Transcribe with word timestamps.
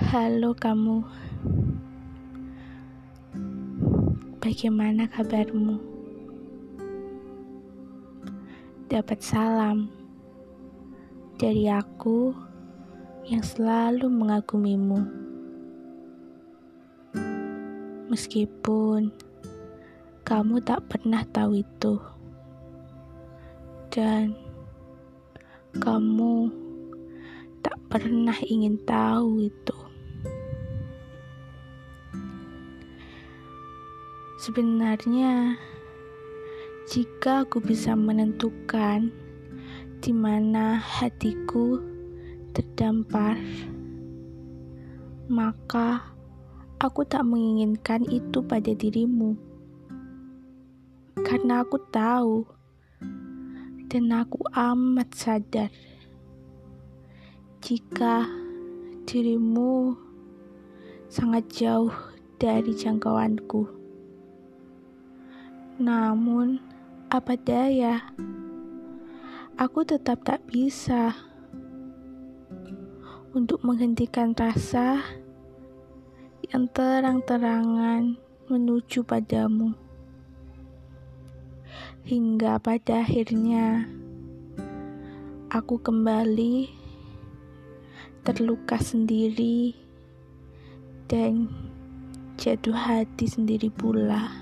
Halo 0.00 0.56
kamu. 0.56 1.04
Bagaimana 4.40 5.04
kabarmu? 5.04 5.76
Dapat 8.88 9.20
salam 9.20 9.92
Dari 11.36 11.68
aku 11.68 12.32
Yang 13.28 13.60
selalu 13.60 14.08
mengagumimu. 14.08 15.04
Meskipun 18.08 19.12
Kamu 20.24 20.64
tak 20.64 20.80
pernah 20.88 21.28
tahu 21.28 21.60
itu. 21.60 22.00
Dan 23.92 24.32
Kamu 25.76 26.48
Tak 27.60 27.76
pernah 27.92 28.40
ingin 28.48 28.80
tahu 28.88 29.44
itu 29.44 29.89
Sebenarnya, 34.40 35.60
jika 36.88 37.44
aku 37.44 37.60
bisa 37.60 37.92
menentukan 37.92 39.12
di 40.00 40.16
mana 40.16 40.80
hatiku 40.80 41.76
terdampar, 42.56 43.36
maka 45.28 46.16
aku 46.80 47.04
tak 47.04 47.28
menginginkan 47.28 48.00
itu 48.08 48.40
pada 48.40 48.72
dirimu. 48.72 49.36
Karena 51.20 51.60
aku 51.60 51.76
tahu 51.92 52.48
dan 53.92 54.08
aku 54.08 54.40
amat 54.56 55.08
sadar 55.12 55.68
jika 57.60 58.24
dirimu 59.04 60.00
sangat 61.12 61.44
jauh 61.52 61.92
dari 62.40 62.72
jangkauanku. 62.72 63.79
Namun, 65.80 66.60
apa 67.08 67.40
daya, 67.40 68.04
aku 69.56 69.80
tetap 69.80 70.20
tak 70.28 70.44
bisa 70.44 71.16
untuk 73.32 73.64
menghentikan 73.64 74.36
rasa 74.36 75.00
yang 76.52 76.68
terang-terangan 76.68 78.20
menuju 78.52 79.08
padamu. 79.08 79.72
Hingga 82.04 82.60
pada 82.60 83.00
akhirnya, 83.00 83.88
aku 85.48 85.80
kembali 85.80 86.68
terluka 88.20 88.76
sendiri 88.76 89.72
dan 91.08 91.48
jatuh 92.36 92.76
hati 92.76 93.24
sendiri 93.24 93.72
pula. 93.72 94.39